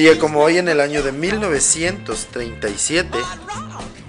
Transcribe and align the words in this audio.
Día 0.00 0.18
como 0.18 0.40
hoy 0.40 0.56
en 0.56 0.70
el 0.70 0.80
año 0.80 1.02
de 1.02 1.12
1937 1.12 3.18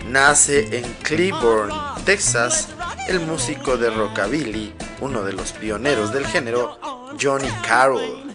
nace 0.07 0.77
en 0.77 0.85
Cleburne, 1.03 1.73
Texas, 2.05 2.69
el 3.09 3.19
músico 3.19 3.75
de 3.75 3.89
rockabilly, 3.89 4.73
uno 5.01 5.21
de 5.23 5.33
los 5.33 5.51
pioneros 5.51 6.13
del 6.13 6.25
género, 6.25 6.79
Johnny 7.21 7.49
Carroll. 7.67 8.33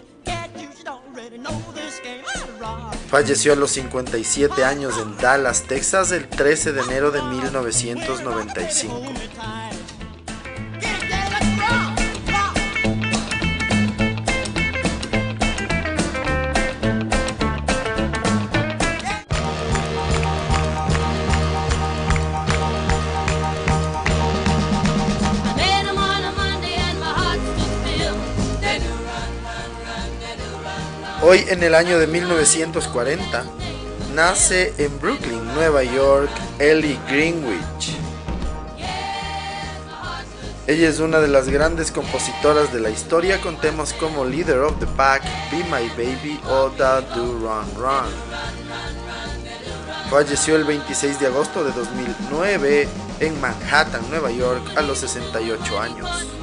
Falleció 3.09 3.53
a 3.53 3.55
los 3.55 3.71
57 3.71 4.63
años 4.63 4.93
en 5.01 5.17
Dallas, 5.17 5.63
Texas, 5.63 6.11
el 6.11 6.27
13 6.27 6.73
de 6.73 6.81
enero 6.81 7.09
de 7.09 7.23
1995. 7.23 9.01
Hoy 31.29 31.43
en 31.49 31.61
el 31.61 31.75
año 31.75 31.99
de 31.99 32.07
1940 32.07 33.43
nace 34.15 34.73
en 34.77 34.97
Brooklyn, 34.97 35.43
Nueva 35.55 35.83
York, 35.83 36.29
Ellie 36.57 36.97
Greenwich. 37.09 37.97
Ella 40.67 40.87
es 40.87 41.01
una 41.01 41.19
de 41.19 41.27
las 41.27 41.49
grandes 41.49 41.91
compositoras 41.91 42.71
de 42.71 42.79
la 42.79 42.91
historia 42.91 43.41
con 43.41 43.59
temas 43.59 43.91
como 43.91 44.23
Leader 44.23 44.59
of 44.59 44.79
the 44.79 44.87
Pack, 44.95 45.23
Be 45.51 45.65
My 45.65 45.89
Baby 45.97 46.39
o 46.49 46.69
Da 46.77 47.01
Do 47.01 47.33
Run 47.33 47.75
Run. 47.75 48.09
Falleció 50.09 50.55
el 50.55 50.63
26 50.63 51.19
de 51.19 51.25
agosto 51.27 51.65
de 51.65 51.73
2009 51.73 52.87
en 53.19 53.41
Manhattan, 53.41 54.09
Nueva 54.09 54.31
York, 54.31 54.61
a 54.77 54.81
los 54.81 54.99
68 54.99 55.77
años. 55.77 56.36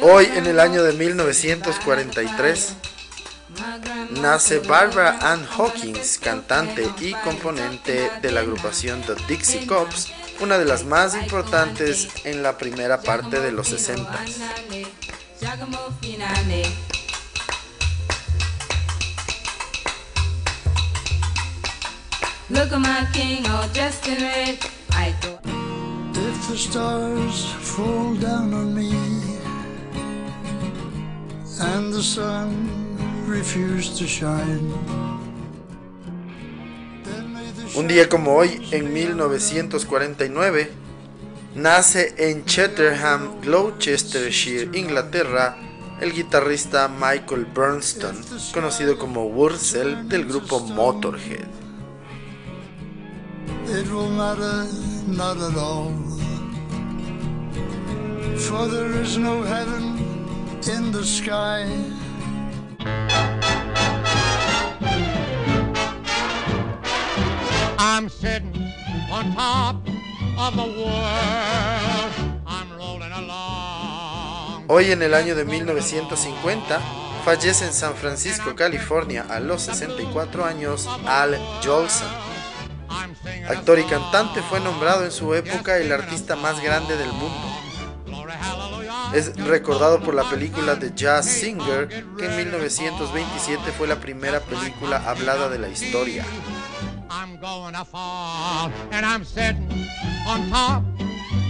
Hoy, 0.00 0.26
en 0.34 0.46
el 0.46 0.58
año 0.58 0.82
de 0.84 0.92
1943, 0.92 2.74
nace 4.20 4.58
Barbara 4.60 5.18
Ann 5.20 5.46
Hawkins, 5.46 6.18
cantante 6.18 6.88
y 7.00 7.12
componente 7.14 8.10
de 8.22 8.32
la 8.32 8.40
agrupación 8.40 9.02
The 9.02 9.14
Dixie 9.26 9.66
Cops, 9.66 10.08
una 10.40 10.58
de 10.58 10.64
las 10.64 10.84
más 10.84 11.14
importantes 11.14 12.08
en 12.24 12.42
la 12.42 12.56
primera 12.58 13.00
parte 13.00 13.40
de 13.40 13.52
los 13.52 13.68
60. 13.68 14.24
Look 22.50 22.72
at 22.72 22.80
my 22.80 23.06
king 23.12 23.46
all 23.46 23.68
dressed 23.74 24.08
in 24.08 24.22
red. 24.22 24.58
I 24.92 25.12
thought 25.20 25.44
If 26.16 26.48
the 26.48 26.56
stars 26.56 27.52
fall 27.60 28.14
down 28.14 28.54
on 28.54 28.74
me 28.74 28.90
and 31.60 31.92
the 31.92 32.02
sun 32.02 32.96
refuse 33.26 33.98
to 33.98 34.06
shine 34.06 35.07
un 37.78 37.86
día 37.86 38.08
como 38.08 38.34
hoy, 38.34 38.60
en 38.72 38.92
1949, 38.92 40.68
nace 41.54 42.12
en 42.18 42.44
Cheltenham, 42.44 43.40
Gloucestershire, 43.40 44.76
Inglaterra, 44.76 45.56
el 46.00 46.12
guitarrista 46.12 46.88
Michael 46.88 47.46
Bernstein, 47.46 48.16
conocido 48.52 48.98
como 48.98 49.26
Wurzel 49.26 50.08
del 50.08 50.24
grupo 50.26 50.58
Motorhead. 50.58 51.46
Hoy 74.68 74.92
en 74.92 75.02
el 75.02 75.14
año 75.14 75.34
de 75.34 75.44
1950 75.44 76.80
fallece 77.24 77.66
en 77.66 77.72
San 77.72 77.94
Francisco, 77.94 78.54
California, 78.54 79.26
a 79.28 79.40
los 79.40 79.62
64 79.62 80.44
años, 80.44 80.88
Al 81.06 81.36
Jolson. 81.64 82.06
Actor 83.48 83.80
y 83.80 83.84
cantante, 83.84 84.42
fue 84.42 84.60
nombrado 84.60 85.04
en 85.04 85.10
su 85.10 85.34
época 85.34 85.78
el 85.78 85.90
artista 85.90 86.36
más 86.36 86.62
grande 86.62 86.96
del 86.96 87.12
mundo. 87.12 87.48
Es 89.12 89.34
recordado 89.44 90.00
por 90.00 90.14
la 90.14 90.22
película 90.30 90.78
The 90.78 90.92
Jazz 90.94 91.26
Singer, 91.26 91.88
que 92.16 92.26
en 92.26 92.36
1927 92.36 93.72
fue 93.72 93.88
la 93.88 93.96
primera 93.96 94.38
película 94.38 95.02
hablada 95.04 95.48
de 95.48 95.58
la 95.58 95.68
historia. 95.68 96.24
Going 97.40 97.74
to 97.74 97.84
fall, 97.84 98.72
and 98.90 99.06
I'm 99.06 99.24
sitting 99.24 99.70
on 100.26 100.50
top 100.50 100.82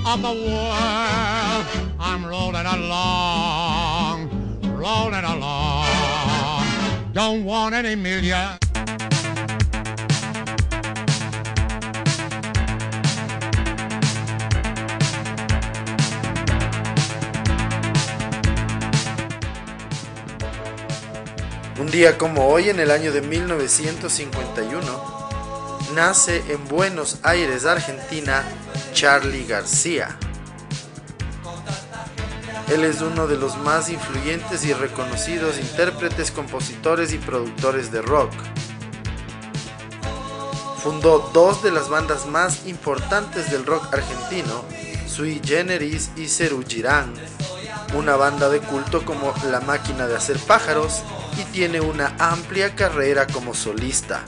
of 0.06 0.20
the 0.20 0.28
world. 0.28 1.64
I'm 1.98 2.26
rolling 2.26 2.66
along, 2.66 4.28
rolling 4.76 5.24
along. 5.24 5.86
Don't 7.14 7.42
want 7.42 7.74
any 7.74 7.94
million. 7.94 8.58
Un 21.80 21.90
día 21.90 22.18
como 22.18 22.46
hoy, 22.46 22.68
en 22.68 22.78
el 22.78 22.90
año 22.90 23.10
de 23.10 23.22
1951, 23.22 25.27
nace 25.94 26.42
en 26.48 26.66
Buenos 26.68 27.18
Aires, 27.22 27.64
Argentina, 27.64 28.44
Charlie 28.92 29.46
García. 29.46 30.18
Él 32.68 32.84
es 32.84 33.00
uno 33.00 33.26
de 33.26 33.36
los 33.36 33.56
más 33.58 33.88
influyentes 33.88 34.64
y 34.64 34.72
reconocidos 34.72 35.58
intérpretes, 35.58 36.30
compositores 36.30 37.12
y 37.12 37.18
productores 37.18 37.90
de 37.90 38.02
rock. 38.02 38.32
Fundó 40.82 41.30
dos 41.32 41.62
de 41.62 41.70
las 41.70 41.88
bandas 41.88 42.26
más 42.26 42.66
importantes 42.66 43.50
del 43.50 43.64
rock 43.64 43.92
argentino, 43.92 44.64
Sui 45.06 45.40
Generis 45.44 46.10
y 46.16 46.28
Ceru 46.28 46.62
Girán, 46.66 47.12
una 47.94 48.16
banda 48.16 48.48
de 48.48 48.60
culto 48.60 49.04
como 49.04 49.32
La 49.50 49.60
Máquina 49.60 50.06
de 50.06 50.16
Hacer 50.16 50.38
Pájaros 50.38 51.02
y 51.38 51.44
tiene 51.52 51.80
una 51.80 52.14
amplia 52.18 52.74
carrera 52.74 53.26
como 53.26 53.54
solista 53.54 54.22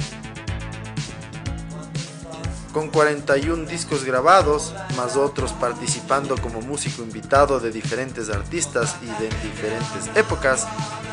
con 2.72 2.88
41 2.88 3.67
discos 3.67 4.05
grabados, 4.05 4.75
más 4.96 5.17
otros 5.17 5.52
participando 5.52 6.37
como 6.40 6.61
músico 6.61 7.02
invitado 7.02 7.61
de 7.61 7.70
diferentes 7.70 8.31
artistas 8.31 8.96
y 9.02 9.06
de 9.06 9.28
diferentes 9.43 10.17
épocas, 10.17 10.67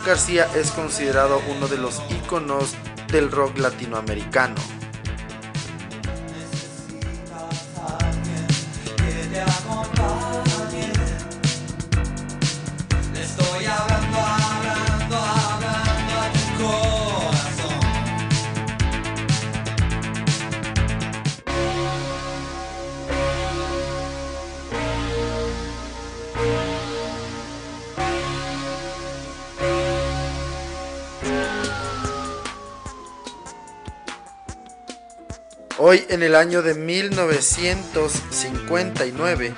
García 0.05 0.47
es 0.55 0.71
considerado 0.71 1.41
uno 1.55 1.67
de 1.67 1.77
los 1.77 2.01
íconos 2.09 2.75
del 3.11 3.31
rock 3.31 3.57
latinoamericano. 3.57 4.55
Hoy 35.79 36.07
en 36.09 36.23
el 36.23 36.33
año 36.33 36.63
de 36.63 36.73
1959 36.73 39.53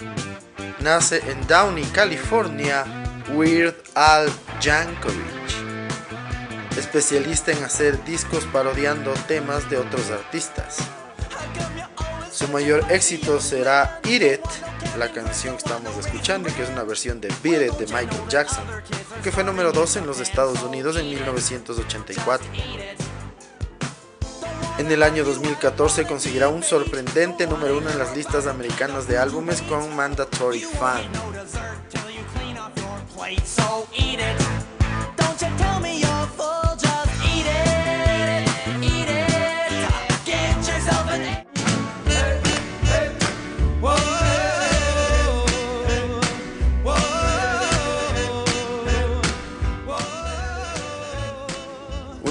nace 0.81 1.23
en 1.25 1.47
Downey, 1.47 1.85
California, 1.85 2.83
Weird 3.33 3.73
Al 3.95 4.29
Yankovic, 4.59 5.15
especialista 6.77 7.53
en 7.53 7.63
hacer 7.63 8.03
discos 8.03 8.43
parodiando 8.51 9.13
temas 9.29 9.69
de 9.69 9.77
otros 9.77 10.11
artistas. 10.11 10.79
Su 12.29 12.49
mayor 12.49 12.83
éxito 12.89 13.39
será 13.39 14.01
Eat 14.03 14.21
It, 14.21 14.41
la 14.97 15.13
canción 15.13 15.55
que 15.55 15.63
estamos 15.63 15.95
escuchando, 15.97 16.53
que 16.53 16.63
es 16.63 16.69
una 16.69 16.83
versión 16.83 17.21
de 17.21 17.29
Beat 17.41 17.61
It 17.61 17.71
de 17.77 17.85
Michael 17.85 18.27
Jackson, 18.27 18.65
que 19.23 19.31
fue 19.31 19.45
número 19.45 19.71
2 19.71 19.95
en 19.95 20.05
los 20.05 20.19
Estados 20.19 20.61
Unidos 20.63 20.97
en 20.97 21.09
1984. 21.09 22.45
En 24.79 24.89
el 24.89 25.03
año 25.03 25.25
2014 25.25 26.05
conseguirá 26.05 26.47
un 26.47 26.63
sorprendente 26.63 27.45
número 27.47 27.77
1 27.79 27.89
en 27.89 27.99
las 27.99 28.15
listas 28.15 28.47
americanas 28.47 29.09
de 29.09 29.17
álbumes 29.17 29.61
con 29.63 29.93
Mandatory 29.93 30.61
Fan. 30.61 31.01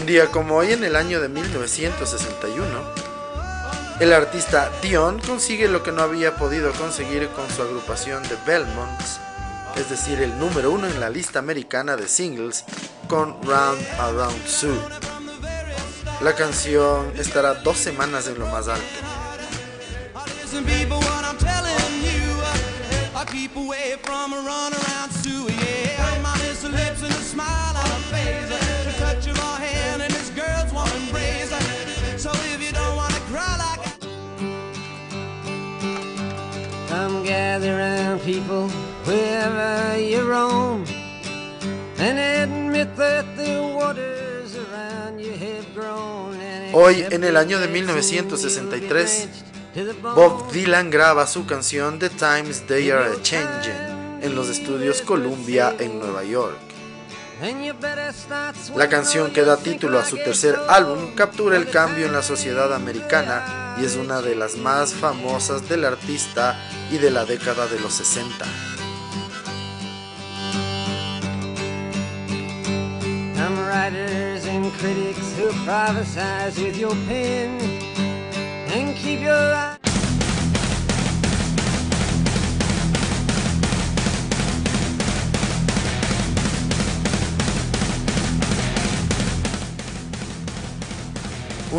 Día 0.08 0.31
como 0.31 0.56
hoy 0.56 0.72
en 0.72 0.84
el 0.84 0.96
año 0.96 1.20
de 1.20 1.28
1961, 1.28 2.66
el 4.00 4.14
artista 4.14 4.70
Dion 4.81 5.20
consigue 5.20 5.69
lo 5.69 5.82
que 5.82 5.93
no 5.93 6.00
había 6.00 6.34
podido 6.37 6.72
conseguir 6.72 7.28
con 7.28 7.46
su 7.50 7.60
agrupación 7.60 8.22
de 8.22 8.38
Belmonts, 8.46 9.20
es 9.76 9.90
decir, 9.90 10.22
el 10.22 10.38
número 10.38 10.70
uno 10.70 10.87
en 10.87 10.99
la 10.99 11.10
lista 11.10 11.40
americana 11.40 11.96
de 11.96 12.08
singles 12.08 12.64
con 13.06 13.37
Round 13.43 13.87
Around 14.00 14.46
Sue. 14.46 14.81
La 16.22 16.34
canción 16.34 17.12
estará 17.19 17.52
dos 17.56 17.76
semanas 17.76 18.28
en 18.28 18.38
lo 18.38 18.46
más 18.46 18.66
alto. 18.66 18.87
Hoy, 46.72 47.04
en 47.10 47.25
el 47.25 47.36
año 47.36 47.58
de 47.58 47.69
1963, 47.69 49.28
Bob 50.14 50.50
Dylan 50.52 50.90
graba 50.90 51.26
su 51.26 51.44
canción 51.44 51.98
The 51.98 52.10
Times 52.10 52.66
They 52.66 52.90
Are 52.90 53.20
Changing 53.22 54.22
en 54.22 54.34
los 54.34 54.48
estudios 54.48 55.02
Columbia 55.02 55.75
en 55.78 55.98
Nueva 55.98 56.25
York. 56.25 56.77
La 58.75 58.88
canción 58.88 59.32
que 59.32 59.43
da 59.43 59.56
título 59.56 60.00
a 60.00 60.05
su 60.05 60.17
tercer 60.17 60.58
álbum 60.69 61.14
captura 61.14 61.56
el 61.56 61.70
cambio 61.70 62.06
en 62.06 62.12
la 62.12 62.23
sociedad 62.23 62.75
americana 62.75 63.76
y 63.81 63.85
es 63.85 63.94
una 63.94 64.20
de 64.20 64.35
las 64.35 64.56
más 64.56 64.93
famosas 64.93 65.69
del 65.69 65.85
artista 65.85 66.58
y 66.90 66.99
de 66.99 67.12
la 67.12 67.25
década 67.25 67.69
de 67.69 67.79
los 67.79 67.94
60. 67.94 68.44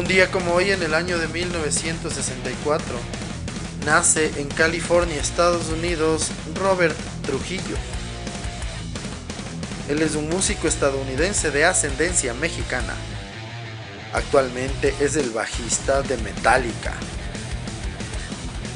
Día 0.10 0.32
como 0.32 0.54
hoy 0.56 0.72
en 0.72 0.82
el 0.82 0.96
año 0.96 1.20
de 1.20 1.28
1964, 1.28 2.84
nace 3.86 4.32
en 4.38 4.48
California, 4.48 5.22
Estados 5.22 5.70
Unidos, 5.70 6.32
Robert 6.56 6.98
Trujillo. 7.28 7.78
Él 9.88 10.02
es 10.02 10.16
un 10.16 10.28
músico 10.28 10.68
estadounidense 10.68 11.52
de 11.52 11.64
ascendencia 11.64 12.34
mexicana. 12.34 12.96
Actualmente 14.12 14.96
es 15.00 15.16
el 15.16 15.30
bajista 15.30 16.02
de 16.02 16.18
Metallica. 16.18 16.94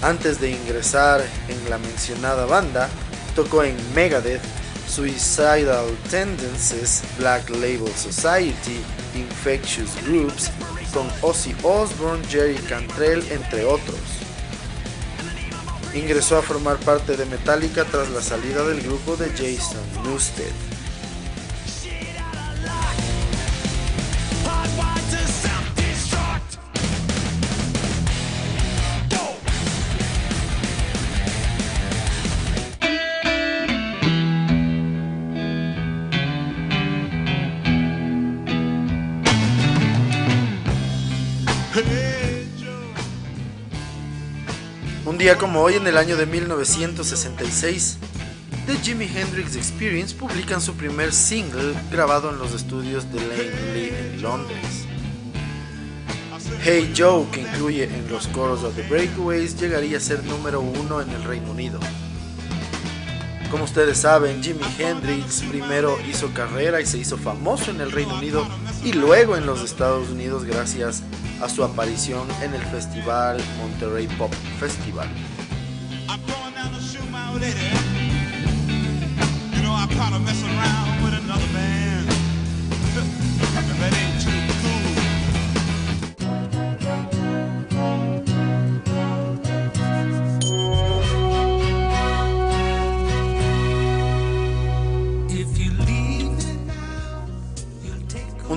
Antes 0.03 0.39
de 0.39 0.51
ingresar 0.51 1.23
en 1.47 1.67
la 1.67 1.79
mencionada 1.79 2.45
banda, 2.45 2.89
tocó 3.35 3.63
en 3.63 3.75
Megadeth, 3.95 4.43
Suicidal 4.87 5.97
Tendencies, 6.11 7.01
Black 7.17 7.49
Label 7.49 7.91
Society, 7.95 8.83
Infectious 9.15 9.89
Groups, 10.05 10.51
con 10.93 11.07
Ozzy 11.21 11.55
Osbourne, 11.63 12.25
Jerry 12.27 12.55
Cantrell, 12.55 13.23
entre 13.31 13.65
otros. 13.65 13.99
Ingresó 15.93 16.37
a 16.37 16.41
formar 16.41 16.77
parte 16.77 17.17
de 17.17 17.25
Metallica 17.25 17.85
tras 17.85 18.09
la 18.09 18.21
salida 18.21 18.63
del 18.65 18.81
grupo 18.81 19.15
de 19.15 19.29
Jason 19.29 19.83
Newsted. 20.03 20.72
Día 45.23 45.37
como 45.37 45.61
hoy, 45.61 45.75
en 45.75 45.87
el 45.87 45.95
año 45.95 46.17
de 46.17 46.25
1966, 46.25 47.97
The 48.67 48.75
Jimi 48.79 49.05
Hendrix 49.05 49.55
Experience 49.55 50.13
publican 50.13 50.59
su 50.59 50.75
primer 50.75 51.13
single 51.13 51.73
grabado 51.89 52.29
en 52.29 52.39
los 52.39 52.53
estudios 52.53 53.09
de 53.13 53.21
Langley 53.21 53.93
en 53.97 54.21
Londres. 54.21 54.85
Hey 56.61 56.93
Joe, 56.93 57.25
que 57.31 57.39
incluye 57.39 57.85
en 57.85 58.09
los 58.09 58.27
coros 58.27 58.63
de 58.63 58.81
The 58.81 58.89
Breakaways, 58.89 59.57
llegaría 59.57 59.95
a 59.95 60.01
ser 60.01 60.25
número 60.25 60.59
uno 60.59 60.99
en 60.99 61.09
el 61.11 61.23
Reino 61.23 61.51
Unido. 61.51 61.79
Como 63.49 63.63
ustedes 63.63 63.99
saben, 63.99 64.43
Jimi 64.43 64.65
Hendrix 64.77 65.41
primero 65.43 65.97
hizo 66.05 66.33
carrera 66.33 66.81
y 66.81 66.85
se 66.85 66.97
hizo 66.97 67.17
famoso 67.17 67.71
en 67.71 67.79
el 67.79 67.93
Reino 67.93 68.15
Unido 68.15 68.45
y 68.83 68.91
luego 68.91 69.37
en 69.37 69.45
los 69.45 69.63
Estados 69.63 70.09
Unidos 70.09 70.43
gracias 70.43 71.01
a 71.43 71.49
su 71.49 71.61
aparición 71.61 72.25
en 72.41 72.53
el 72.53 72.61
festival 72.67 73.37
Monterrey 73.59 74.07
Pop 74.17 74.33
Festival. 74.59 75.09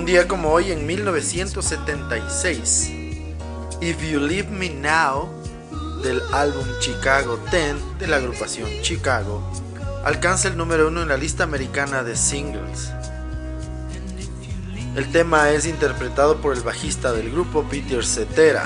Día 0.07 0.25
como 0.25 0.53
hoy 0.53 0.71
en 0.71 0.87
1976, 0.87 2.91
If 3.81 4.01
You 4.09 4.21
Leave 4.21 4.49
Me 4.49 4.69
Now, 4.69 5.29
del 6.01 6.21
álbum 6.31 6.65
Chicago 6.79 7.37
10 7.51 7.99
de 7.99 8.07
la 8.07 8.15
agrupación 8.15 8.69
Chicago, 8.81 9.43
alcanza 10.05 10.47
el 10.47 10.55
número 10.55 10.87
uno 10.87 11.01
en 11.01 11.09
la 11.09 11.17
lista 11.17 11.43
americana 11.43 12.03
de 12.03 12.15
singles. 12.15 12.93
El 14.95 15.11
tema 15.11 15.49
es 15.49 15.65
interpretado 15.65 16.37
por 16.37 16.55
el 16.55 16.63
bajista 16.63 17.11
del 17.11 17.29
grupo 17.29 17.65
Peter 17.69 18.05
Cetera. 18.05 18.65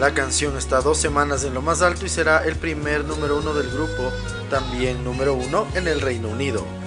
La 0.00 0.12
canción 0.12 0.58
está 0.58 0.80
dos 0.80 0.98
semanas 0.98 1.44
en 1.44 1.54
lo 1.54 1.62
más 1.62 1.82
alto 1.82 2.04
y 2.04 2.08
será 2.08 2.44
el 2.44 2.56
primer 2.56 3.04
número 3.04 3.38
uno 3.38 3.54
del 3.54 3.70
grupo, 3.70 4.10
también 4.50 5.04
número 5.04 5.34
uno 5.34 5.68
en 5.74 5.86
el 5.86 6.00
Reino 6.00 6.30
Unido. 6.30 6.81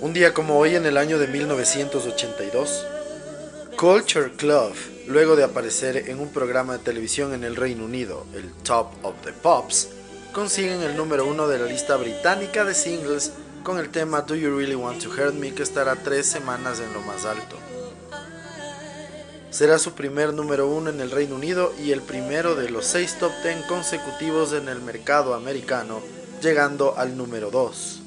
Un 0.00 0.12
día 0.12 0.32
como 0.32 0.58
hoy 0.58 0.76
en 0.76 0.86
el 0.86 0.96
año 0.96 1.18
de 1.18 1.26
1982, 1.28 2.86
Culture 3.76 4.32
Club, 4.32 4.72
luego 5.06 5.36
de 5.36 5.44
aparecer 5.44 6.08
en 6.08 6.20
un 6.20 6.28
programa 6.28 6.78
de 6.78 6.84
televisión 6.84 7.34
en 7.34 7.44
el 7.44 7.56
Reino 7.56 7.84
Unido, 7.84 8.24
el 8.34 8.52
Top 8.62 8.88
of 9.02 9.14
the 9.24 9.32
Pops, 9.32 9.88
consiguen 10.32 10.82
el 10.82 10.96
número 10.96 11.26
uno 11.26 11.46
de 11.46 11.58
la 11.58 11.66
lista 11.66 11.96
británica 11.96 12.64
de 12.64 12.74
singles 12.74 13.32
con 13.62 13.78
el 13.78 13.90
tema 13.90 14.22
Do 14.22 14.34
You 14.34 14.56
Really 14.56 14.76
Want 14.76 15.02
to 15.02 15.10
Hurt 15.10 15.34
Me 15.34 15.52
que 15.52 15.62
estará 15.62 15.96
tres 15.96 16.26
semanas 16.26 16.80
en 16.80 16.92
lo 16.92 17.00
más 17.00 17.24
alto. 17.24 17.73
Será 19.54 19.78
su 19.78 19.92
primer 19.92 20.34
número 20.34 20.66
uno 20.66 20.90
en 20.90 21.00
el 21.00 21.12
Reino 21.12 21.36
Unido 21.36 21.72
y 21.80 21.92
el 21.92 22.02
primero 22.02 22.56
de 22.56 22.70
los 22.70 22.86
seis 22.86 23.16
top 23.20 23.30
ten 23.44 23.62
consecutivos 23.68 24.52
en 24.52 24.68
el 24.68 24.80
mercado 24.80 25.32
americano, 25.32 26.02
llegando 26.42 26.98
al 26.98 27.16
número 27.16 27.52
2. 27.52 28.00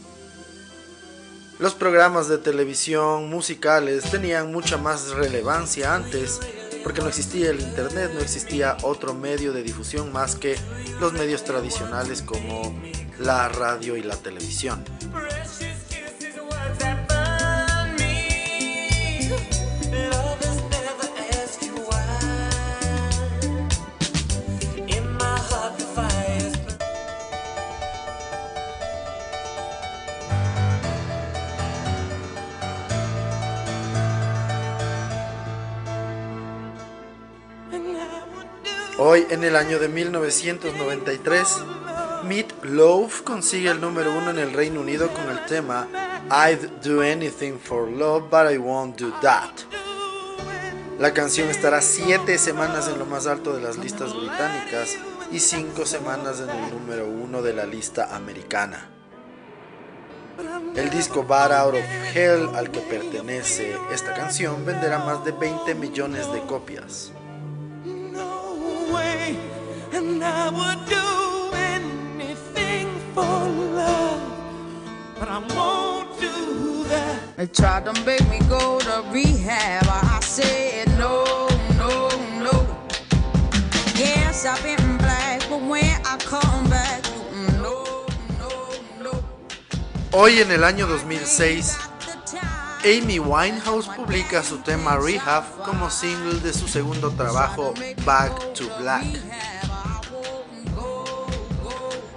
Los 1.59 1.73
programas 1.73 2.27
de 2.27 2.37
televisión 2.37 3.29
musicales 3.29 4.11
tenían 4.11 4.51
mucha 4.51 4.75
más 4.75 5.11
relevancia 5.11 5.95
antes 5.95 6.41
porque 6.83 6.99
no 6.99 7.07
existía 7.07 7.51
el 7.51 7.61
internet, 7.61 8.11
no 8.13 8.19
existía 8.19 8.75
otro 8.83 9.13
medio 9.13 9.53
de 9.53 9.63
difusión 9.63 10.11
más 10.11 10.35
que 10.35 10.57
los 10.99 11.13
medios 11.13 11.45
tradicionales 11.45 12.21
como 12.23 12.77
la 13.19 13.47
radio 13.47 13.95
y 13.95 14.03
la 14.03 14.17
televisión. 14.17 14.83
Hoy, 38.99 39.27
en 39.29 39.43
el 39.43 39.55
año 39.55 39.77
de 39.77 39.89
1993, 39.89 41.57
Meat 42.23 42.63
Loaf 42.63 43.21
consigue 43.21 43.69
el 43.69 43.79
número 43.79 44.11
uno 44.11 44.31
en 44.31 44.39
el 44.39 44.53
Reino 44.53 44.81
Unido 44.81 45.13
con 45.13 45.29
el 45.29 45.45
tema 45.45 45.87
I'd 46.31 46.81
Do 46.83 47.01
Anything 47.01 47.59
for 47.59 47.87
Love, 47.87 48.23
but 48.31 48.51
I 48.51 48.57
Won't 48.57 48.99
Do 48.99 49.13
That. 49.21 49.51
La 50.97 51.13
canción 51.13 51.47
estará 51.49 51.79
siete 51.81 52.39
semanas 52.39 52.87
en 52.87 52.97
lo 52.97 53.05
más 53.05 53.27
alto 53.27 53.53
de 53.53 53.61
las 53.61 53.77
listas 53.77 54.15
británicas 54.15 54.97
y 55.31 55.41
cinco 55.41 55.85
semanas 55.85 56.39
en 56.41 56.49
el 56.49 56.71
número 56.71 57.07
uno 57.07 57.43
de 57.43 57.53
la 57.53 57.67
lista 57.67 58.15
americana. 58.15 58.89
El 60.75 60.89
disco 60.89 61.23
Bad 61.23 61.53
Out 61.53 61.75
of 61.75 62.15
Hell 62.15 62.49
al 62.55 62.71
que 62.71 62.79
pertenece 62.79 63.77
esta 63.93 64.15
canción 64.15 64.65
venderá 64.65 64.97
más 64.97 65.23
de 65.23 65.33
20 65.33 65.75
millones 65.75 66.31
de 66.33 66.41
copias. 66.41 67.11
And 69.93 70.23
I 70.23 70.49
would 70.49 70.81
do 70.89 71.55
anything 71.55 72.87
for 73.13 73.47
love, 73.81 74.21
but 75.19 75.27
I 75.29 75.39
won't 75.55 76.19
do 76.19 76.83
that. 76.85 77.19
They 77.37 77.47
tried 77.47 77.85
to 77.85 77.93
make 78.05 78.27
me 78.29 78.39
go 78.49 78.79
to 78.79 79.03
rehab. 79.11 79.85
I 79.87 80.19
said 80.21 80.87
no, 80.97 81.23
no, 81.77 82.09
no. 82.41 82.55
Yes, 83.95 84.45
I've 84.45 84.61
been 84.63 84.97
black, 84.97 85.41
but 85.49 85.61
when 85.61 86.01
I 86.05 86.17
come 86.19 86.69
back, 86.69 87.03
no, 87.61 88.05
no, 88.39 88.51
no. 89.01 89.23
Hoy 90.11 90.41
en 90.41 90.51
el 90.51 90.63
año 90.63 90.87
2006. 90.87 91.86
Amy 92.83 93.19
Winehouse 93.19 93.89
publica 93.95 94.43
su 94.43 94.59
tema 94.59 94.97
Rehab 94.97 95.43
como 95.65 95.89
single 95.89 96.39
de 96.39 96.53
su 96.53 96.67
segundo 96.67 97.11
trabajo 97.11 97.73
Back 98.05 98.53
to 98.53 98.65
Black. 98.79 99.05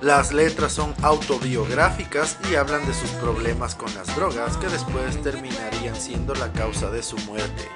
Las 0.01 0.33
letras 0.33 0.73
son 0.73 0.95
autobiográficas 1.03 2.39
y 2.51 2.55
hablan 2.55 2.87
de 2.87 2.95
sus 2.95 3.11
problemas 3.11 3.75
con 3.75 3.93
las 3.95 4.15
drogas 4.15 4.57
que 4.59 4.69
después 4.69 5.21
terminarían 5.23 5.97
siendo 5.97 6.35
la 6.35 6.53
causa 6.53 6.91
de 6.91 7.03
su 7.03 7.17
muerte. 7.19 7.69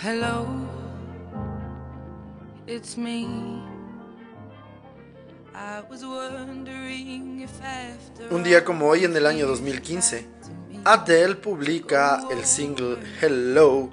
Hello, 0.00 0.46
it's 2.68 2.96
me. 2.96 3.26
Un 8.30 8.44
día 8.44 8.64
como 8.64 8.86
hoy 8.86 9.04
en 9.04 9.16
el 9.16 9.26
año 9.26 9.48
2015, 9.48 10.24
Adele 10.84 11.34
publica 11.34 12.22
el 12.30 12.44
single 12.44 12.98
Hello 13.20 13.90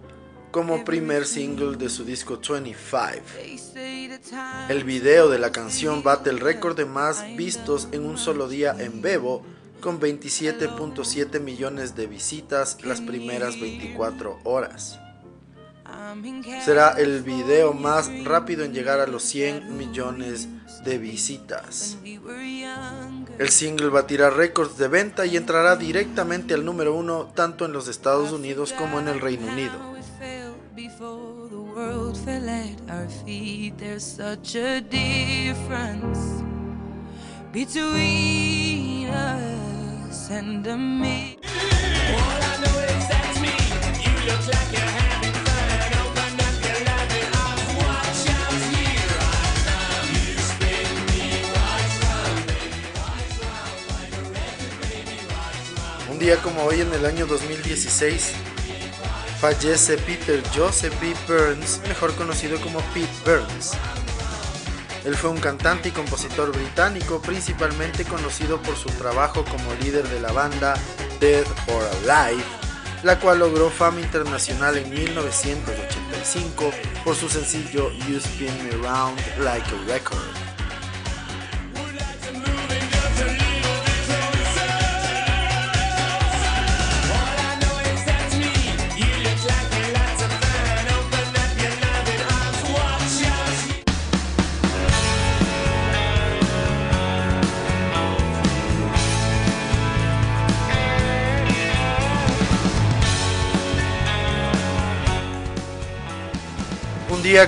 como 0.52 0.86
primer 0.86 1.26
single 1.26 1.76
de 1.76 1.90
su 1.90 2.06
disco 2.06 2.40
25. 2.40 3.24
El 4.70 4.84
video 4.84 5.28
de 5.28 5.40
la 5.40 5.52
canción 5.52 6.04
bate 6.04 6.30
el 6.30 6.40
récord 6.40 6.78
de 6.78 6.86
más 6.86 7.26
vistos 7.36 7.88
en 7.92 8.06
un 8.06 8.20
solo 8.20 8.48
día 8.48 8.76
en 8.78 9.02
Bebo 9.02 9.42
con 9.82 10.00
27.7 10.00 11.40
millones 11.40 11.96
de 11.96 12.06
visitas 12.06 12.78
las 12.84 13.02
primeras 13.02 13.60
24 13.60 14.38
horas. 14.44 15.00
Será 16.64 16.92
el 16.98 17.24
video 17.24 17.74
más 17.74 18.10
rápido 18.24 18.64
en 18.64 18.74
llegar 18.74 19.00
a 19.00 19.08
los 19.08 19.24
100 19.24 19.78
millones 19.78 20.48
de 20.84 20.98
visitas. 20.98 21.98
El 23.38 23.50
single 23.50 23.90
batirá 23.90 24.30
récords 24.30 24.78
de 24.78 24.88
venta 24.88 25.26
y 25.26 25.38
entrará 25.38 25.76
directamente 25.76 26.54
al 26.54 26.64
número 26.66 26.96
uno 26.96 27.32
tanto 27.36 27.66
en 27.66 27.74
los 27.74 27.88
Estados 27.88 28.32
Unidos 28.32 28.74
como 28.74 29.00
en 29.00 29.08
el 29.08 29.20
Reino 29.20 29.48
Unido. 29.48 29.96
Como 56.34 56.64
hoy 56.64 56.82
en 56.82 56.92
el 56.92 57.06
año 57.06 57.28
2016 57.28 58.32
fallece 59.40 59.96
Peter 60.00 60.42
Joseph 60.56 60.94
B. 61.00 61.14
Burns, 61.28 61.80
mejor 61.88 62.16
conocido 62.16 62.60
como 62.62 62.80
Pete 62.96 63.08
Burns. 63.24 63.74
Él 65.06 65.16
fue 65.16 65.30
un 65.30 65.38
cantante 65.38 65.90
y 65.90 65.92
compositor 65.92 66.52
británico, 66.52 67.22
principalmente 67.22 68.06
conocido 68.06 68.60
por 68.60 68.76
su 68.76 68.90
trabajo 68.90 69.46
como 69.46 69.72
líder 69.76 70.08
de 70.08 70.20
la 70.20 70.32
banda 70.32 70.74
Dead 71.20 71.46
or 71.68 71.84
Alive, 72.10 72.44
la 73.04 73.20
cual 73.20 73.40
logró 73.40 73.70
fama 73.70 74.02
internacional 74.02 74.78
en 74.78 74.90
1985 74.90 76.72
por 77.04 77.16
su 77.16 77.30
sencillo 77.30 77.92
You 78.08 78.18
Spin 78.18 78.52
Me 78.64 78.72
Round 78.72 79.20
Like 79.38 79.68
a 79.70 79.94
Record. 79.94 80.55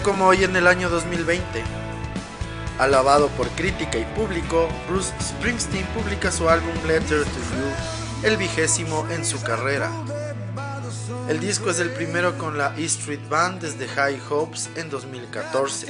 Como 0.03 0.27
hoy 0.27 0.44
en 0.44 0.53
el 0.58 0.67
año 0.67 0.89
2020. 0.89 1.63
Alabado 2.77 3.29
por 3.29 3.48
crítica 3.51 3.98
y 3.98 4.03
público, 4.03 4.67
Bruce 4.89 5.13
Springsteen 5.22 5.86
publica 5.88 6.29
su 6.29 6.50
álbum 6.50 6.74
Letter 6.86 7.24
to 7.24 7.39
You, 7.39 8.27
el 8.27 8.36
vigésimo 8.36 9.08
en 9.10 9.24
su 9.24 9.41
carrera. 9.41 9.89
El 11.29 11.39
disco 11.39 11.70
es 11.70 11.79
el 11.79 11.91
primero 11.91 12.38
con 12.38 12.58
la 12.58 12.75
E 12.77 12.84
Street 12.84 13.22
Band 13.29 13.62
desde 13.62 13.88
High 13.88 14.22
Hopes 14.29 14.70
en 14.75 14.89
2014. 14.89 15.88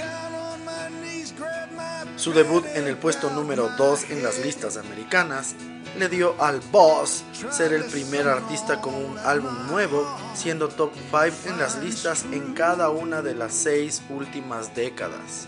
Su 2.17 2.33
debut 2.33 2.65
en 2.75 2.87
el 2.87 2.97
puesto 2.97 3.31
número 3.31 3.67
2 3.79 4.11
en 4.11 4.21
las 4.21 4.37
listas 4.37 4.77
americanas 4.77 5.55
le 5.97 6.09
dio 6.09 6.35
al 6.41 6.59
Boss 6.71 7.23
ser 7.51 7.73
el 7.73 7.83
primer 7.85 8.27
artista 8.27 8.79
con 8.81 8.93
un 8.93 9.17
álbum 9.19 9.67
nuevo, 9.67 10.07
siendo 10.35 10.67
top 10.67 10.91
5 11.11 11.49
en 11.49 11.57
las 11.57 11.77
listas 11.77 12.25
en 12.31 12.53
cada 12.53 12.89
una 12.89 13.21
de 13.21 13.33
las 13.35 13.53
seis 13.53 14.01
últimas 14.09 14.75
décadas. 14.75 15.47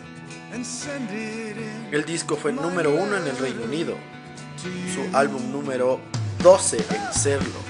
El 1.91 2.05
disco 2.05 2.35
fue 2.35 2.51
número 2.51 2.95
1 2.95 3.17
en 3.17 3.27
el 3.27 3.37
Reino 3.37 3.63
Unido, 3.63 3.95
su 4.93 5.15
álbum 5.15 5.51
número 5.51 5.99
12 6.41 6.77
en 6.77 7.13
serlo. 7.13 7.69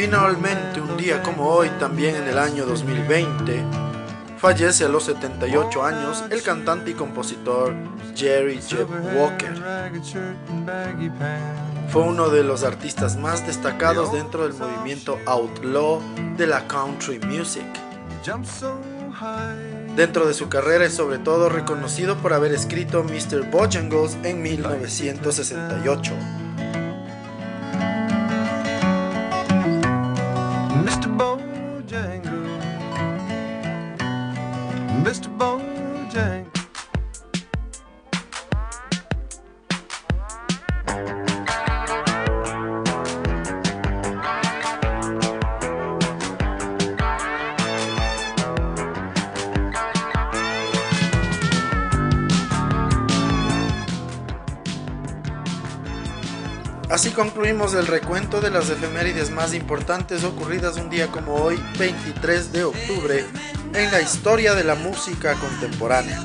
Finalmente, 0.00 0.80
un 0.80 0.96
día 0.96 1.22
como 1.22 1.46
hoy, 1.46 1.68
también 1.78 2.16
en 2.16 2.26
el 2.26 2.38
año 2.38 2.64
2020, 2.64 3.62
fallece 4.38 4.86
a 4.86 4.88
los 4.88 5.04
78 5.04 5.84
años 5.84 6.24
el 6.30 6.42
cantante 6.42 6.92
y 6.92 6.94
compositor 6.94 7.74
Jerry 8.16 8.62
Jeff 8.62 8.88
Walker. 9.14 9.52
Fue 11.90 12.00
uno 12.00 12.30
de 12.30 12.42
los 12.42 12.64
artistas 12.64 13.18
más 13.18 13.46
destacados 13.46 14.10
dentro 14.10 14.44
del 14.44 14.54
movimiento 14.54 15.18
outlaw 15.26 16.00
de 16.38 16.46
la 16.46 16.66
country 16.66 17.18
music. 17.18 17.66
Dentro 19.96 20.26
de 20.26 20.32
su 20.32 20.48
carrera 20.48 20.86
es 20.86 20.94
sobre 20.94 21.18
todo 21.18 21.50
reconocido 21.50 22.16
por 22.16 22.32
haber 22.32 22.52
escrito 22.52 23.04
Mr. 23.04 23.50
Bojangles 23.50 24.16
en 24.22 24.40
1968. 24.40 26.14
Así 56.90 57.10
concluimos 57.10 57.74
el 57.74 57.86
recuento 57.86 58.40
de 58.40 58.50
las 58.50 58.68
efemérides 58.68 59.30
más 59.30 59.54
importantes 59.54 60.24
ocurridas 60.24 60.76
un 60.76 60.90
día 60.90 61.06
como 61.06 61.36
hoy, 61.36 61.56
23 61.78 62.50
de 62.50 62.64
octubre, 62.64 63.24
en 63.74 63.92
la 63.92 64.00
historia 64.00 64.54
de 64.54 64.64
la 64.64 64.74
música 64.74 65.34
contemporánea. 65.34 66.20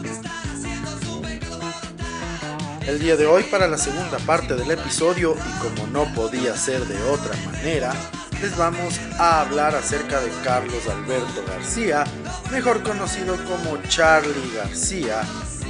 El 2.88 2.97
día 2.97 3.15
de 3.15 3.28
hoy, 3.28 3.43
para 3.43 3.67
la 3.67 3.78
segunda 3.78 4.17
parte 4.25 4.56
del 4.56 4.71
episodio, 4.71 5.36
y 5.36 5.60
como 5.62 5.86
no 5.91 6.12
podía 6.15 6.58
ser 6.58 6.84
de 6.86 6.99
otra 7.10 7.36
manera, 7.45 7.93
les 8.41 8.58
vamos 8.58 8.99
a 9.19 9.41
hablar 9.41 9.75
acerca 9.75 10.19
de 10.19 10.32
Carlos 10.43 10.88
Alberto 10.88 11.43
García, 11.47 12.06
mejor 12.51 12.82
conocido 12.82 13.38
como 13.45 13.78
Charlie 13.88 14.56
García, 14.56 15.21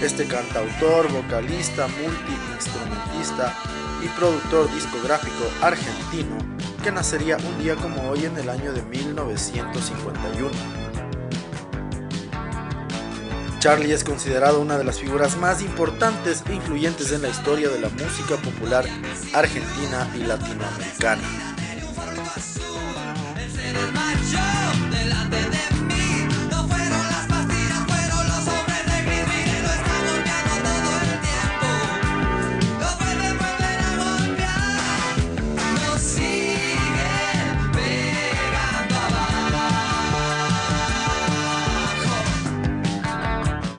este 0.02 0.26
cantautor, 0.26 1.12
vocalista, 1.12 1.86
multiinstrumentista 1.88 3.54
y 4.06 4.08
productor 4.10 4.72
discográfico 4.72 5.50
argentino 5.62 6.38
que 6.84 6.92
nacería 6.92 7.38
un 7.38 7.58
día 7.64 7.76
como 7.76 8.10
hoy 8.10 8.26
en 8.26 8.38
el 8.38 8.50
año 8.50 8.72
de 8.72 8.84
1951. 8.84 10.52
Charlie 13.60 13.94
es 13.94 14.04
considerado 14.04 14.62
una 14.62 14.78
de 14.78 14.84
las 14.84 15.00
figuras 15.00 15.38
más 15.38 15.64
importantes 15.64 16.44
e 16.48 16.54
influyentes 16.54 17.12
en 17.12 17.24
la 17.24 17.30
historia 17.30 17.70
de 17.70 17.80
la 17.80 17.90
música 17.90 18.36
popular 18.38 18.86
argentina 19.34 20.08
y 20.16 20.20
latinoamericana. 20.20 21.55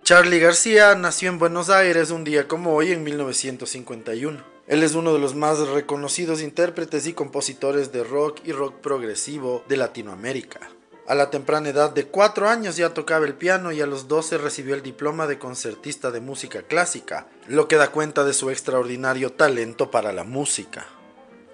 Charlie 0.06 0.38
García 0.38 0.94
nació 0.94 1.30
en 1.30 1.40
Buenos 1.40 1.68
Aires 1.68 2.12
un 2.12 2.22
día 2.22 2.46
como 2.46 2.76
hoy 2.76 2.92
en 2.92 3.02
1951. 3.02 4.40
Él 4.68 4.84
es 4.84 4.94
uno 4.94 5.12
de 5.12 5.18
los 5.18 5.34
más 5.34 5.58
reconocidos 5.58 6.42
intérpretes 6.42 7.08
y 7.08 7.12
compositores 7.12 7.90
de 7.90 8.04
rock 8.04 8.38
y 8.44 8.52
rock 8.52 8.74
progresivo 8.74 9.64
de 9.68 9.76
Latinoamérica. 9.76 10.60
A 11.08 11.16
la 11.16 11.30
temprana 11.30 11.70
edad 11.70 11.90
de 11.90 12.06
4 12.06 12.48
años 12.48 12.76
ya 12.76 12.94
tocaba 12.94 13.26
el 13.26 13.34
piano 13.34 13.72
y 13.72 13.80
a 13.80 13.86
los 13.86 14.06
12 14.06 14.38
recibió 14.38 14.76
el 14.76 14.82
diploma 14.84 15.26
de 15.26 15.40
concertista 15.40 16.12
de 16.12 16.20
música 16.20 16.62
clásica, 16.62 17.26
lo 17.48 17.66
que 17.66 17.74
da 17.74 17.90
cuenta 17.90 18.22
de 18.22 18.32
su 18.32 18.50
extraordinario 18.50 19.32
talento 19.32 19.90
para 19.90 20.12
la 20.12 20.22
música. 20.22 20.86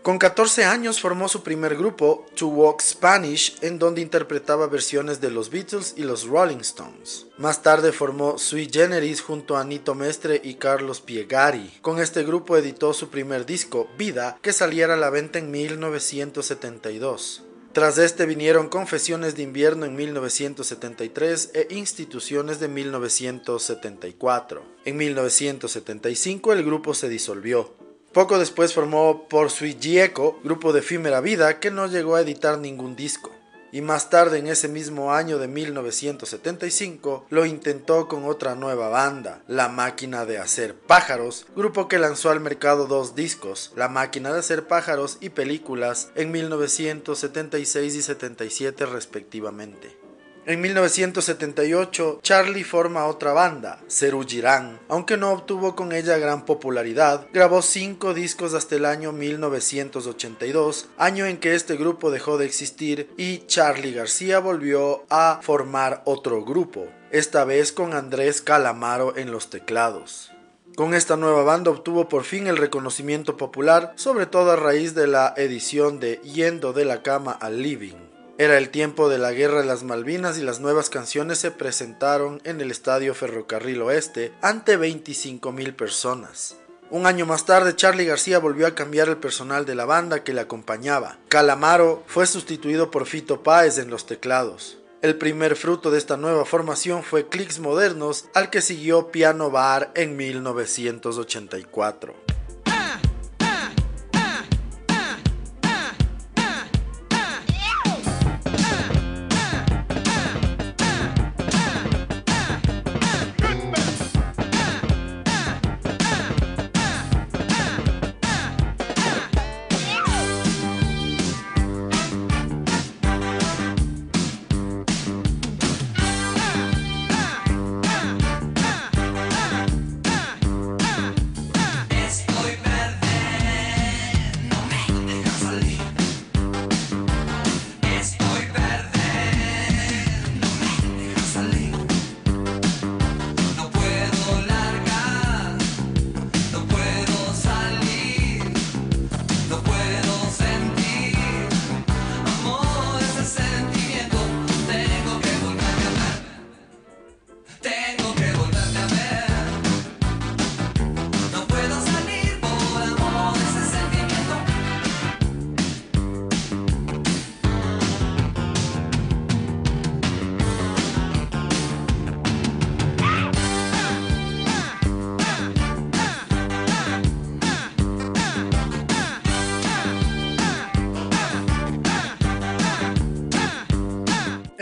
Con 0.02 0.18
14 0.18 0.64
años 0.64 1.00
formó 1.00 1.28
su 1.28 1.44
primer 1.44 1.76
grupo, 1.76 2.26
To 2.34 2.48
Walk 2.48 2.80
Spanish, 2.82 3.56
en 3.60 3.78
donde 3.78 4.00
interpretaba 4.00 4.66
versiones 4.66 5.20
de 5.20 5.30
los 5.30 5.48
Beatles 5.48 5.94
y 5.96 6.02
los 6.02 6.26
Rolling 6.26 6.56
Stones. 6.56 7.26
Más 7.38 7.62
tarde 7.62 7.92
formó 7.92 8.36
Sui 8.36 8.68
Generis 8.68 9.22
junto 9.22 9.56
a 9.56 9.62
Nito 9.62 9.94
Mestre 9.94 10.40
y 10.42 10.54
Carlos 10.54 11.00
Piegari. 11.00 11.78
Con 11.82 12.00
este 12.00 12.24
grupo 12.24 12.56
editó 12.56 12.92
su 12.94 13.10
primer 13.10 13.46
disco, 13.46 13.88
Vida, 13.96 14.40
que 14.42 14.52
saliera 14.52 14.94
a 14.94 14.96
la 14.96 15.10
venta 15.10 15.38
en 15.38 15.52
1972. 15.52 17.44
Tras 17.72 17.96
este 17.98 18.26
vinieron 18.26 18.68
Confesiones 18.68 19.36
de 19.36 19.44
invierno 19.44 19.86
en 19.86 19.94
1973 19.94 21.50
e 21.54 21.68
Instituciones 21.70 22.58
de 22.58 22.66
1974. 22.66 24.64
En 24.84 24.96
1975 24.96 26.52
el 26.52 26.64
grupo 26.64 26.92
se 26.92 27.08
disolvió. 27.08 27.72
Poco 28.12 28.38
después 28.38 28.75
formó 28.75 29.27
Por 29.27 29.51
Sui 29.51 29.79
Gieco, 29.81 30.38
grupo 30.44 30.75
de 30.75 30.81
efímera 30.81 31.22
vida 31.22 31.61
que 31.61 31.70
no 31.70 31.87
llegó 31.87 32.16
a 32.16 32.20
editar 32.20 32.59
ningún 32.59 32.94
disco. 32.94 33.31
Y 33.75 33.81
más 33.81 34.11
tarde, 34.11 34.38
en 34.38 34.48
ese 34.48 34.68
mismo 34.68 35.14
año 35.14 35.38
de 35.38 35.48
1975, 35.48 37.25
lo 37.31 37.46
intentó 37.46 38.09
con 38.09 38.27
otra 38.27 38.55
nueva 38.55 38.90
banda, 38.90 39.40
La 39.48 39.70
Máquina 39.70 40.27
de 40.27 40.37
Hacer 40.37 40.75
Pájaros, 40.75 41.46
grupo 41.57 41.88
que 41.88 41.98
lanzó 41.98 42.29
al 42.29 42.40
mercado 42.40 42.87
dos 42.87 43.14
discos, 43.14 43.72
La 43.77 43.88
Máquina 43.88 44.31
de 44.31 44.40
Hacer 44.40 44.66
Pájaros 44.66 45.16
y 45.22 45.31
Películas, 45.31 46.11
en 46.14 46.33
1976 46.33 47.94
y 47.94 48.03
77 48.03 48.85
respectivamente. 48.85 50.01
En 50.44 50.61
1978, 50.61 52.18
Charlie 52.20 52.64
forma 52.64 53.07
otra 53.07 53.33
banda, 53.33 53.78
Girán. 54.26 54.81
Aunque 54.88 55.16
no 55.16 55.31
obtuvo 55.31 55.76
con 55.76 55.92
ella 55.92 56.18
gran 56.18 56.44
popularidad, 56.44 57.28
grabó 57.33 57.62
cinco 57.62 58.12
discos 58.12 58.52
hasta 58.52 58.74
el 58.74 58.85
año 58.85 59.12
1982, 59.12 60.88
año 60.98 61.26
en 61.26 61.38
que 61.38 61.55
este 61.55 61.76
grupo 61.76 62.11
dejó 62.11 62.38
de 62.38 62.46
existir 62.46 63.09
y 63.16 63.46
Charlie 63.46 63.92
García 63.92 64.40
volvió 64.40 65.05
a 65.11 65.38
formar 65.42 66.02
otro 66.07 66.44
grupo, 66.44 66.88
esta 67.12 67.44
vez 67.44 67.70
con 67.70 67.94
Andrés 67.94 68.42
Calamaro 68.42 69.16
en 69.16 69.31
los 69.31 69.48
teclados. 69.48 70.33
Con 70.74 70.94
esta 70.94 71.16
nueva 71.16 71.44
banda 71.44 71.70
obtuvo 71.70 72.09
por 72.09 72.24
fin 72.24 72.48
el 72.48 72.57
reconocimiento 72.57 73.37
popular, 73.37 73.92
sobre 73.94 74.26
todo 74.26 74.50
a 74.50 74.57
raíz 74.57 74.96
de 74.96 75.07
la 75.07 75.35
edición 75.37 76.00
de 76.00 76.16
Yendo 76.24 76.72
de 76.72 76.85
la 76.85 77.02
cama 77.02 77.31
al 77.31 77.62
living. 77.62 78.12
Era 78.38 78.56
el 78.56 78.70
tiempo 78.70 79.10
de 79.10 79.18
la 79.18 79.32
Guerra 79.32 79.60
de 79.60 79.66
las 79.66 79.82
Malvinas 79.82 80.38
y 80.38 80.42
las 80.42 80.58
nuevas 80.58 80.88
canciones 80.88 81.38
se 81.38 81.50
presentaron 81.50 82.40
en 82.44 82.62
el 82.62 82.70
Estadio 82.70 83.14
Ferrocarril 83.14 83.82
Oeste 83.82 84.32
ante 84.40 84.78
25.000 84.78 85.76
personas. 85.76 86.56
Un 86.90 87.06
año 87.06 87.26
más 87.26 87.44
tarde, 87.44 87.76
Charlie 87.76 88.06
García 88.06 88.38
volvió 88.38 88.66
a 88.66 88.74
cambiar 88.74 89.08
el 89.08 89.18
personal 89.18 89.66
de 89.66 89.74
la 89.74 89.84
banda 89.84 90.24
que 90.24 90.32
le 90.32 90.40
acompañaba. 90.40 91.18
Calamaro 91.28 92.02
fue 92.06 92.26
sustituido 92.26 92.90
por 92.90 93.06
Fito 93.06 93.42
Páez 93.42 93.76
en 93.78 93.90
los 93.90 94.06
teclados. 94.06 94.78
El 95.02 95.16
primer 95.16 95.54
fruto 95.54 95.90
de 95.90 95.98
esta 95.98 96.16
nueva 96.16 96.44
formación 96.44 97.02
fue 97.02 97.28
Clicks 97.28 97.58
Modernos, 97.58 98.26
al 98.34 98.50
que 98.50 98.62
siguió 98.62 99.10
Piano 99.10 99.50
Bar 99.50 99.90
en 99.94 100.16
1984. 100.16 102.14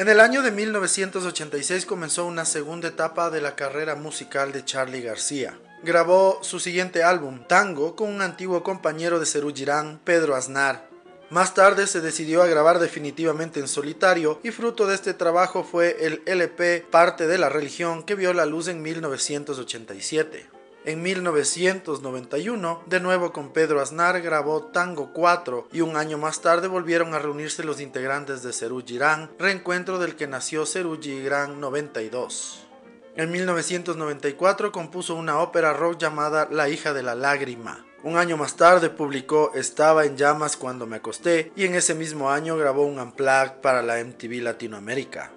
En 0.01 0.09
el 0.09 0.19
año 0.19 0.41
de 0.41 0.51
1986 0.51 1.85
comenzó 1.85 2.25
una 2.25 2.47
segunda 2.47 2.89
etapa 2.89 3.29
de 3.29 3.43
la 3.43 3.55
carrera 3.55 3.97
musical 3.97 4.51
de 4.51 4.65
Charlie 4.65 5.03
García. 5.03 5.59
Grabó 5.83 6.39
su 6.41 6.59
siguiente 6.59 7.05
álbum, 7.05 7.45
Tango, 7.47 7.97
con 7.97 8.09
un 8.09 8.23
antiguo 8.23 8.63
compañero 8.63 9.21
de 9.21 9.27
Cerú 9.27 9.53
Girán, 9.55 10.01
Pedro 10.03 10.37
Aznar. 10.37 10.89
Más 11.29 11.53
tarde 11.53 11.87
se 11.87 12.01
decidió 12.01 12.43
a 12.43 12.47
grabar 12.47 12.79
definitivamente 12.79 13.61
en 13.61 13.69
solitario 13.69 14.41
y 14.43 14.53
fruto 14.53 14.87
de 14.87 14.95
este 14.95 15.13
trabajo 15.13 15.65
fue 15.65 15.99
el 16.01 16.23
LP 16.25 16.87
Parte 16.91 17.27
de 17.27 17.37
la 17.37 17.51
Religión 17.51 18.03
que 18.03 18.15
vio 18.15 18.33
la 18.33 18.47
luz 18.47 18.69
en 18.69 18.81
1987. 18.81 20.60
En 20.87 21.03
1991, 21.03 22.85
de 22.87 23.01
nuevo 23.01 23.35
con 23.35 23.53
Pedro 23.53 23.83
Aznar, 23.83 24.23
grabó 24.23 24.63
Tango 24.63 25.13
4 25.13 25.69
y 25.73 25.83
un 25.83 25.95
año 25.95 26.17
más 26.17 26.41
tarde 26.41 26.69
volvieron 26.69 27.13
a 27.13 27.19
reunirse 27.19 27.63
los 27.65 27.83
integrantes 27.83 28.43
de 28.43 28.55
Cerú 28.55 28.83
Girán, 28.83 29.31
reencuentro 29.39 29.99
del 29.99 30.17
que 30.17 30.27
nació 30.27 30.65
Cerú 30.65 30.99
Girán 30.99 31.61
92. 31.61 32.67
En 33.15 33.31
1994 33.31 34.73
compuso 34.73 35.17
una 35.17 35.41
ópera 35.41 35.75
rock 35.75 35.99
llamada 35.99 36.49
La 36.51 36.71
hija 36.71 36.95
de 36.95 37.03
la 37.03 37.15
lágrima. 37.15 37.85
Un 38.03 38.17
año 38.17 38.39
más 38.39 38.57
tarde 38.57 38.89
publicó 38.89 39.53
Estaba 39.55 40.07
en 40.07 40.17
llamas 40.17 40.57
cuando 40.57 40.87
me 40.87 40.97
acosté 40.97 41.53
y 41.57 41.67
en 41.67 41.75
ese 41.75 41.95
mismo 41.95 42.31
año 42.31 42.57
grabó 42.57 42.87
un 42.87 42.99
unplugged 42.99 43.61
para 43.61 43.83
la 43.83 44.03
MTV 44.03 44.41
Latinoamérica. 44.41 45.31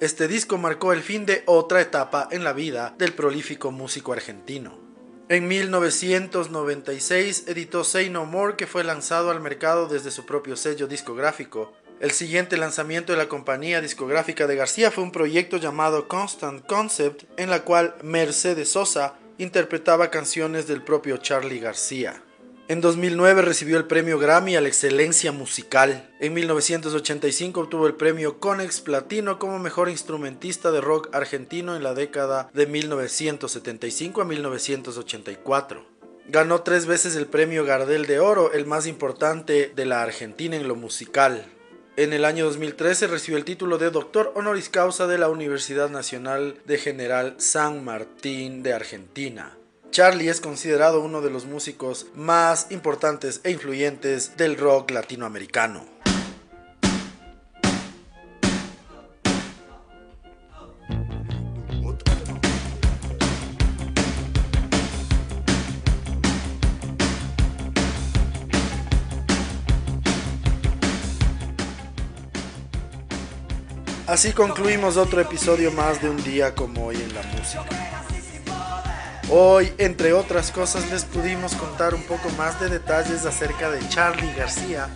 Este 0.00 0.26
disco 0.26 0.58
marcó 0.58 0.92
el 0.92 1.02
fin 1.02 1.24
de 1.24 1.44
otra 1.46 1.80
etapa 1.80 2.26
en 2.32 2.42
la 2.42 2.52
vida 2.52 2.96
del 2.98 3.14
prolífico 3.14 3.70
músico 3.70 4.12
argentino. 4.12 4.87
En 5.30 5.46
1996 5.46 7.44
editó 7.48 7.84
Say 7.84 8.08
No 8.08 8.24
More 8.24 8.56
que 8.56 8.66
fue 8.66 8.82
lanzado 8.82 9.30
al 9.30 9.42
mercado 9.42 9.86
desde 9.86 10.10
su 10.10 10.24
propio 10.24 10.56
sello 10.56 10.86
discográfico. 10.86 11.74
El 12.00 12.12
siguiente 12.12 12.56
lanzamiento 12.56 13.12
de 13.12 13.18
la 13.18 13.28
compañía 13.28 13.82
discográfica 13.82 14.46
de 14.46 14.56
García 14.56 14.90
fue 14.90 15.04
un 15.04 15.12
proyecto 15.12 15.58
llamado 15.58 16.08
Constant 16.08 16.64
Concept 16.64 17.24
en 17.36 17.50
la 17.50 17.62
cual 17.64 17.94
Mercedes 18.02 18.70
Sosa 18.70 19.16
interpretaba 19.36 20.10
canciones 20.10 20.66
del 20.66 20.82
propio 20.82 21.18
Charlie 21.18 21.60
García. 21.60 22.22
En 22.68 22.82
2009 22.82 23.40
recibió 23.40 23.78
el 23.78 23.86
premio 23.86 24.18
Grammy 24.18 24.54
a 24.54 24.60
la 24.60 24.68
excelencia 24.68 25.32
musical. 25.32 26.10
En 26.20 26.34
1985 26.34 27.60
obtuvo 27.60 27.86
el 27.86 27.94
premio 27.94 28.40
Conex 28.40 28.82
Platino 28.82 29.38
como 29.38 29.58
mejor 29.58 29.88
instrumentista 29.88 30.70
de 30.70 30.82
rock 30.82 31.08
argentino 31.14 31.76
en 31.76 31.82
la 31.82 31.94
década 31.94 32.50
de 32.52 32.66
1975 32.66 34.20
a 34.20 34.24
1984. 34.26 35.86
Ganó 36.28 36.60
tres 36.60 36.84
veces 36.84 37.16
el 37.16 37.26
premio 37.26 37.64
Gardel 37.64 38.04
de 38.04 38.20
Oro, 38.20 38.52
el 38.52 38.66
más 38.66 38.86
importante 38.86 39.72
de 39.74 39.86
la 39.86 40.02
Argentina 40.02 40.54
en 40.54 40.68
lo 40.68 40.74
musical. 40.74 41.46
En 41.96 42.12
el 42.12 42.26
año 42.26 42.44
2013 42.44 43.06
recibió 43.06 43.38
el 43.38 43.46
título 43.46 43.78
de 43.78 43.90
doctor 43.90 44.30
honoris 44.36 44.68
causa 44.68 45.06
de 45.06 45.16
la 45.16 45.30
Universidad 45.30 45.88
Nacional 45.88 46.60
de 46.66 46.76
General 46.76 47.34
San 47.38 47.82
Martín 47.82 48.62
de 48.62 48.74
Argentina. 48.74 49.57
Charlie 49.90 50.28
es 50.28 50.40
considerado 50.40 51.00
uno 51.00 51.20
de 51.20 51.30
los 51.30 51.46
músicos 51.46 52.06
más 52.14 52.66
importantes 52.70 53.40
e 53.44 53.50
influyentes 53.50 54.36
del 54.36 54.56
rock 54.56 54.90
latinoamericano. 54.90 55.84
Así 74.06 74.32
concluimos 74.32 74.96
otro 74.96 75.20
episodio 75.20 75.70
más 75.70 76.00
de 76.00 76.08
un 76.08 76.16
día 76.24 76.54
como 76.54 76.86
hoy 76.86 76.96
en 76.96 77.14
la 77.14 77.22
música. 77.24 77.97
Hoy, 79.30 79.70
entre 79.76 80.14
otras 80.14 80.50
cosas, 80.50 80.90
les 80.90 81.04
pudimos 81.04 81.54
contar 81.54 81.94
un 81.94 82.02
poco 82.04 82.30
más 82.38 82.58
de 82.60 82.70
detalles 82.70 83.26
acerca 83.26 83.70
de 83.70 83.86
Charlie 83.90 84.32
García, 84.32 84.88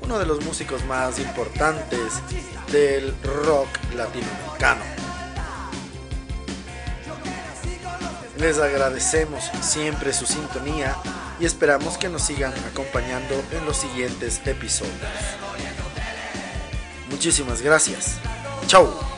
uno 0.00 0.18
de 0.18 0.24
los 0.24 0.42
músicos 0.46 0.82
más 0.86 1.18
importantes 1.18 2.14
del 2.72 3.14
rock 3.22 3.68
latinoamericano. 3.94 4.82
Les 8.38 8.58
agradecemos 8.58 9.50
siempre 9.60 10.14
su 10.14 10.24
sintonía 10.24 10.96
y 11.38 11.44
esperamos 11.44 11.98
que 11.98 12.08
nos 12.08 12.22
sigan 12.22 12.54
acompañando 12.72 13.34
en 13.52 13.66
los 13.66 13.76
siguientes 13.76 14.40
episodios. 14.46 14.94
Muchísimas 17.10 17.60
gracias. 17.60 18.16
Chao. 18.66 19.09